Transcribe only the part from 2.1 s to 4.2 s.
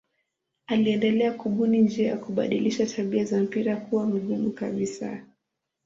kubadilisha tabia za mpira kuwa